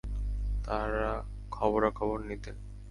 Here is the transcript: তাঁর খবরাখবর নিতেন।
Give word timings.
তাঁর 0.65 0.91
খবরাখবর 1.51 2.19
নিতেন। 2.21 2.55